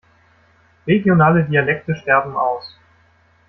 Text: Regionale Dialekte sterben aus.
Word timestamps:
Regionale 0.87 1.43
Dialekte 1.47 1.95
sterben 1.95 2.35
aus. 2.35 2.75